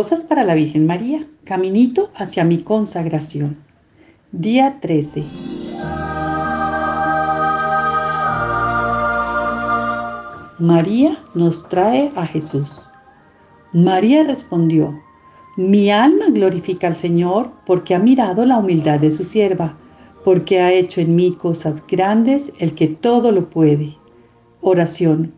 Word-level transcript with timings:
Para 0.00 0.44
la 0.44 0.54
Virgen 0.54 0.86
María, 0.86 1.26
caminito 1.44 2.10
hacia 2.14 2.42
mi 2.42 2.62
consagración. 2.62 3.58
Día 4.32 4.78
13. 4.80 5.22
María 10.58 11.18
nos 11.34 11.68
trae 11.68 12.10
a 12.16 12.26
Jesús. 12.26 12.80
María 13.74 14.24
respondió, 14.24 14.98
mi 15.58 15.90
alma 15.90 16.30
glorifica 16.30 16.86
al 16.86 16.96
Señor 16.96 17.50
porque 17.66 17.94
ha 17.94 17.98
mirado 17.98 18.46
la 18.46 18.56
humildad 18.56 19.00
de 19.00 19.10
su 19.10 19.22
sierva, 19.22 19.76
porque 20.24 20.60
ha 20.62 20.72
hecho 20.72 21.02
en 21.02 21.14
mí 21.14 21.32
cosas 21.32 21.86
grandes 21.86 22.54
el 22.58 22.74
que 22.74 22.88
todo 22.88 23.32
lo 23.32 23.50
puede. 23.50 23.98
Oración. 24.62 25.34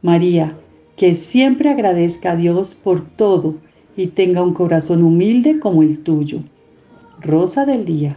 María, 0.00 0.56
que 0.96 1.12
siempre 1.12 1.68
agradezca 1.68 2.32
a 2.32 2.36
Dios 2.36 2.74
por 2.74 3.02
todo 3.02 3.67
y 3.98 4.06
tenga 4.06 4.42
un 4.42 4.54
corazón 4.54 5.02
humilde 5.02 5.58
como 5.58 5.82
el 5.82 5.98
tuyo. 6.04 6.38
Rosa 7.20 7.66
del 7.66 7.84
Día. 7.84 8.16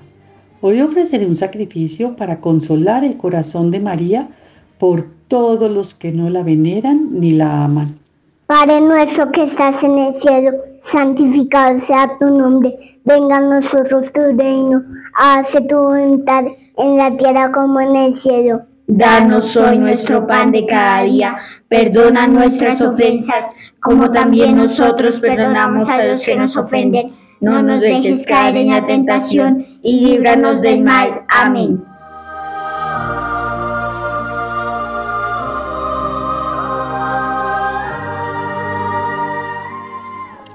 Hoy 0.61 0.79
ofreceré 0.79 1.25
un 1.25 1.35
sacrificio 1.35 2.15
para 2.15 2.39
consolar 2.39 3.03
el 3.03 3.17
corazón 3.17 3.71
de 3.71 3.79
María 3.79 4.29
por 4.77 5.07
todos 5.27 5.71
los 5.71 5.95
que 5.95 6.11
no 6.11 6.29
la 6.29 6.43
veneran 6.43 7.19
ni 7.19 7.31
la 7.31 7.63
aman. 7.63 7.97
Padre 8.45 8.79
nuestro 8.79 9.31
que 9.31 9.43
estás 9.43 9.83
en 9.83 9.97
el 9.97 10.13
cielo, 10.13 10.51
santificado 10.81 11.79
sea 11.79 12.15
tu 12.19 12.27
nombre, 12.27 12.77
venga 13.03 13.37
a 13.37 13.61
nosotros 13.61 14.11
tu 14.13 14.21
reino, 14.37 14.83
hágase 15.15 15.61
tu 15.61 15.77
voluntad 15.77 16.43
en 16.77 16.97
la 16.97 17.17
tierra 17.17 17.51
como 17.51 17.81
en 17.81 17.95
el 17.95 18.13
cielo. 18.13 18.61
Danos 18.87 19.55
hoy 19.55 19.77
nuestro 19.77 20.27
pan 20.27 20.51
de 20.51 20.65
cada 20.65 21.03
día, 21.03 21.37
perdona 21.69 22.27
nuestras 22.27 22.81
ofensas, 22.81 23.55
como 23.79 24.11
también 24.11 24.57
nosotros 24.57 25.19
perdonamos 25.19 25.87
a 25.89 26.03
los 26.03 26.25
que 26.25 26.35
nos 26.35 26.57
ofenden. 26.57 27.13
No 27.39 27.61
nos 27.61 27.81
dejes 27.81 28.25
caer 28.25 28.57
en 28.57 28.69
la 28.69 28.85
tentación 28.85 29.65
y 29.81 30.05
líbranos 30.05 30.61
del 30.61 30.81
mal. 30.81 31.21
Amén. 31.29 31.83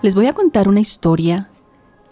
Les 0.02 0.14
voy 0.14 0.26
a 0.26 0.34
contar 0.34 0.68
una 0.68 0.78
historia 0.78 1.48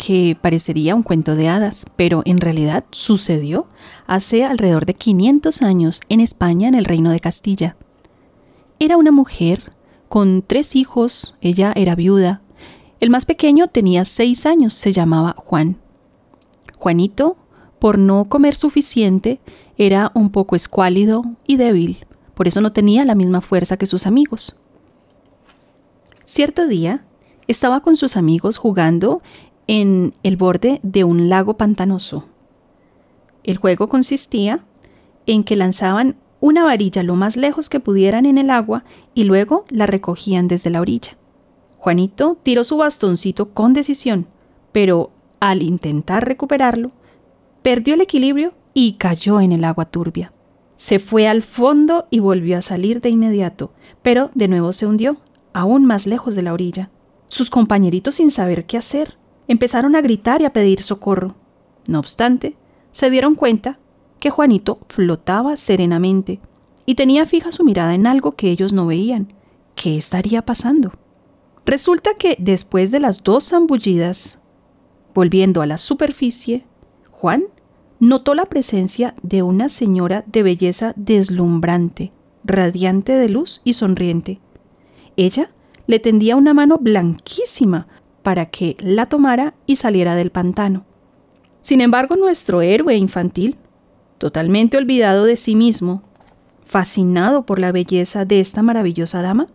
que 0.05 0.37
parecería 0.39 0.95
un 0.95 1.03
cuento 1.03 1.35
de 1.35 1.49
hadas, 1.49 1.87
pero 1.97 2.21
en 2.27 2.37
realidad 2.37 2.85
sucedió 2.91 3.67
hace 4.07 4.45
alrededor 4.45 4.85
de 4.85 4.93
500 4.93 5.63
años 5.63 6.03
en 6.11 6.21
España, 6.21 6.69
en 6.69 6.75
el 6.75 6.85
Reino 6.85 7.11
de 7.11 7.21
Castilla. 7.21 7.75
Era 8.79 8.99
una 8.99 9.13
mujer 9.13 9.73
con 10.11 10.43
tres 10.47 10.77
hijos, 10.77 11.35
ella 11.41 11.73
era 11.75 11.95
viuda. 11.95 12.43
El 13.01 13.09
más 13.09 13.25
pequeño 13.25 13.69
tenía 13.69 14.05
seis 14.05 14.45
años, 14.45 14.75
se 14.75 14.93
llamaba 14.93 15.37
Juan. 15.39 15.79
Juanito, 16.79 17.39
por 17.79 17.97
no 17.97 18.27
comer 18.27 18.57
suficiente, 18.57 19.41
era 19.79 20.13
un 20.15 20.29
poco 20.29 20.55
escuálido 20.55 21.25
y 21.47 21.57
débil, 21.57 22.05
por 22.35 22.47
eso 22.47 22.61
no 22.61 22.73
tenía 22.73 23.07
la 23.07 23.15
misma 23.15 23.41
fuerza 23.41 23.79
que 23.79 23.87
sus 23.87 24.07
amigos. 24.07 24.57
Cierto 26.27 26.67
día, 26.67 27.07
estaba 27.47 27.81
con 27.81 27.97
sus 27.97 28.19
amigos 28.19 28.59
jugando 28.59 29.23
en 29.67 30.15
el 30.23 30.37
borde 30.37 30.81
de 30.83 31.05
un 31.05 31.29
lago 31.29 31.57
pantanoso. 31.57 32.25
El 33.43 33.57
juego 33.57 33.89
consistía 33.89 34.65
en 35.27 35.45
que 35.45 35.57
lanzaban 35.57 36.17
una 36.41 36.65
varilla 36.65 37.03
lo 37.03 37.17
más 37.17 37.37
lejos 37.37 37.69
que 37.69 37.81
pudieran 37.81 38.27
en 38.27 38.37
el 38.37 38.51
agua 38.51 38.85
y 39.15 39.25
luego 39.25 39.65
la 39.71 39.87
recogían 39.87 40.49
desde 40.49 40.71
la 40.71 40.81
orilla. 40.81 41.17
Juanito 41.79 42.39
tiró 42.43 42.65
su 42.65 42.77
bastoncito 42.77 43.51
con 43.51 43.73
decisión, 43.75 44.27
pero 44.73 45.11
al 45.41 45.63
intentar 45.63 46.27
recuperarlo, 46.27 46.93
perdió 47.63 47.95
el 47.95 48.01
equilibrio 48.01 48.55
y 48.75 48.95
cayó 48.95 49.41
en 49.41 49.53
el 49.53 49.65
agua 49.65 49.87
turbia. 49.87 50.33
Se 50.77 50.99
fue 50.99 51.29
al 51.29 51.43
fondo 51.43 52.07
y 52.11 52.19
volvió 52.19 52.59
a 52.59 52.63
salir 52.63 53.01
de 53.01 53.11
inmediato, 53.11 53.73
pero 54.03 54.31
de 54.35 54.49
nuevo 54.49 54.73
se 54.73 54.87
hundió, 54.87 55.19
aún 55.53 55.85
más 55.85 56.07
lejos 56.07 56.35
de 56.35 56.43
la 56.43 56.53
orilla. 56.53 56.91
Sus 57.29 57.49
compañeritos, 57.49 58.17
sin 58.17 58.31
saber 58.31 58.67
qué 58.67 58.77
hacer, 58.77 59.17
empezaron 59.49 59.97
a 59.97 60.01
gritar 60.01 60.43
y 60.43 60.45
a 60.45 60.53
pedir 60.53 60.83
socorro. 60.83 61.35
No 61.89 61.99
obstante, 61.99 62.57
se 62.91 63.11
dieron 63.11 63.35
cuenta 63.35 63.79
que 64.21 64.31
Juanito 64.31 64.79
flotaba 64.89 65.57
serenamente 65.57 66.41
y 66.87 66.95
tenía 66.95 67.27
fija 67.27 67.53
su 67.53 67.65
mirada 67.65 67.95
en 67.95 68.07
algo 68.07 68.33
que 68.33 68.51
ellos 68.51 68.73
no 68.73 68.87
veían. 68.87 69.33
¿Qué 69.75 69.97
estaría 69.97 70.43
pasando? 70.43 70.93
Resulta 71.67 72.15
que 72.15 72.37
después 72.39 72.91
de 72.91 73.01
las 73.01 73.23
dos 73.23 73.49
zambullidas, 73.49 74.39
volviendo 75.15 75.63
a 75.63 75.67
la 75.67 75.79
superficie, 75.79 76.67
Juan 77.11 77.45
notó 78.01 78.35
la 78.35 78.47
presencia 78.47 79.15
de 79.23 79.43
una 79.43 79.69
señora 79.69 80.25
de 80.27 80.43
belleza 80.43 80.93
deslumbrante, 80.97 82.13
radiante 82.45 83.13
de 83.15 83.29
luz 83.29 83.63
y 83.65 83.73
sonriente. 83.73 84.41
Ella 85.17 85.51
le 85.87 86.01
tendía 86.01 86.37
una 86.37 86.55
mano 86.55 86.79
blanquísima 86.79 87.87
para 88.25 88.47
que 88.47 88.75
la 88.81 89.07
tomara 89.07 89.55
y 89.67 89.77
saliera 89.77 90.17
del 90.17 90.31
pantano. 90.31 90.87
Sin 91.61 91.83
embargo, 91.83 92.17
nuestro 92.17 92.63
héroe 92.63 92.97
infantil, 92.97 93.57
totalmente 94.19 94.79
olvidado 94.79 95.27
de 95.27 95.37
sí 95.37 95.55
mismo, 95.55 96.03
fascinado 96.65 97.45
por 97.45 97.59
la 97.59 97.71
belleza 97.71 98.25
de 98.25 98.41
esta 98.41 98.63
maravillosa 98.63 99.21
dama, 99.21 99.49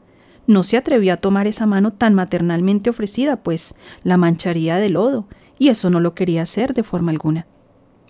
no 0.45 0.63
se 0.63 0.77
atrevió 0.77 1.13
a 1.13 1.17
tomar 1.17 1.47
esa 1.47 1.65
mano 1.65 1.91
tan 1.93 2.13
maternalmente 2.13 2.91
ofrecida, 2.91 3.37
pues 3.37 3.73
la 4.03 4.17
mancharía 4.17 4.77
de 4.77 4.89
lodo, 4.89 5.25
y 5.57 5.69
eso 5.69 5.89
no 5.89 5.99
lo 5.99 6.13
quería 6.13 6.43
hacer 6.43 6.75
de 6.75 6.83
forma 6.83 7.11
alguna. 7.11 7.47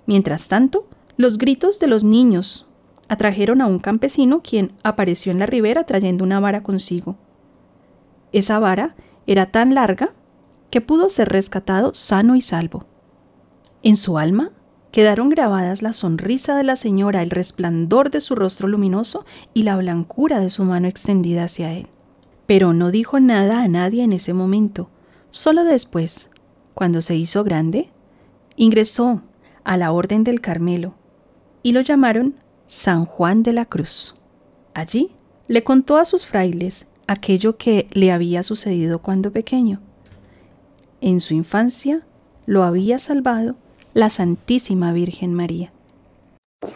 Mientras 0.05 0.49
tanto, 0.49 0.89
los 1.15 1.37
gritos 1.37 1.79
de 1.79 1.87
los 1.87 2.03
niños 2.03 2.67
atrajeron 3.07 3.61
a 3.61 3.65
un 3.65 3.79
campesino 3.79 4.41
quien 4.41 4.73
apareció 4.83 5.31
en 5.31 5.39
la 5.39 5.45
ribera 5.45 5.85
trayendo 5.85 6.25
una 6.25 6.41
vara 6.41 6.63
consigo. 6.63 7.15
Esa 8.33 8.59
vara 8.59 8.95
era 9.25 9.51
tan 9.51 9.73
larga 9.73 10.13
que 10.69 10.81
pudo 10.81 11.09
ser 11.09 11.29
rescatado 11.29 11.93
sano 11.93 12.35
y 12.35 12.41
salvo. 12.41 12.85
En 13.81 13.95
su 13.95 14.17
alma 14.17 14.51
quedaron 14.91 15.29
grabadas 15.29 15.81
la 15.81 15.93
sonrisa 15.93 16.55
de 16.55 16.63
la 16.63 16.75
señora, 16.75 17.21
el 17.21 17.29
resplandor 17.29 18.09
de 18.09 18.21
su 18.21 18.35
rostro 18.35 18.67
luminoso 18.67 19.25
y 19.53 19.63
la 19.63 19.77
blancura 19.77 20.39
de 20.39 20.49
su 20.49 20.63
mano 20.63 20.87
extendida 20.87 21.43
hacia 21.43 21.73
él. 21.73 21.87
Pero 22.45 22.73
no 22.73 22.91
dijo 22.91 23.19
nada 23.19 23.61
a 23.61 23.67
nadie 23.67 24.03
en 24.03 24.13
ese 24.13 24.33
momento. 24.33 24.89
Solo 25.29 25.63
después, 25.63 26.31
cuando 26.73 27.01
se 27.01 27.15
hizo 27.15 27.43
grande, 27.43 27.91
ingresó 28.55 29.21
a 29.63 29.77
la 29.77 29.91
Orden 29.91 30.23
del 30.23 30.41
Carmelo 30.41 30.95
y 31.61 31.73
lo 31.73 31.81
llamaron 31.81 32.35
San 32.67 33.05
Juan 33.05 33.43
de 33.43 33.53
la 33.53 33.65
Cruz. 33.65 34.15
Allí 34.73 35.11
le 35.47 35.63
contó 35.63 35.97
a 35.97 36.05
sus 36.05 36.25
frailes 36.25 36.87
aquello 37.07 37.57
que 37.57 37.87
le 37.91 38.11
había 38.11 38.43
sucedido 38.43 38.99
cuando 38.99 39.31
pequeño. 39.31 39.81
En 41.01 41.19
su 41.19 41.33
infancia 41.33 42.01
lo 42.45 42.63
había 42.63 42.99
salvado 42.99 43.55
la 43.93 44.09
Santísima 44.09 44.93
Virgen 44.93 45.33
María. 45.33 45.71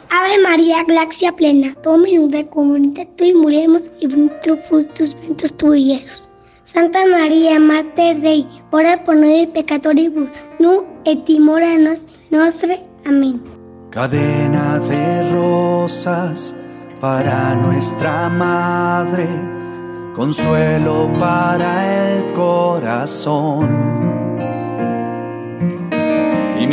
Ave 0.09 0.41
María, 0.41 0.83
gracia 0.85 1.35
plena, 1.35 1.75
de 1.83 2.47
comunidad 2.47 3.07
tú 3.17 3.25
y 3.25 3.33
muremos 3.33 3.91
y 3.99 4.07
frutos 4.07 4.59
frutos 4.67 5.15
ventos 5.21 5.53
tú 5.57 5.73
y 5.73 5.93
Jesús. 5.93 6.29
Santa 6.63 7.05
María, 7.05 7.59
Mater 7.59 8.21
Dei, 8.21 8.47
ora 8.71 9.03
por 9.03 9.15
noi 9.17 9.45
peccatoribus, 9.47 10.29
nu 10.59 10.85
et 11.03 11.25
timora 11.25 11.77
nos 11.77 12.05
nostre. 12.31 12.79
Amén. 13.05 13.41
Cadena 13.91 14.79
de 14.79 15.29
rosas 15.31 16.55
para 17.01 17.53
nuestra 17.55 18.29
Madre 18.29 19.27
consuelo 20.15 21.11
para 21.19 22.15
el 22.15 22.33
corazón. 22.33 24.12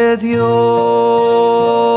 de 0.00 0.16
Dios. 0.16 1.90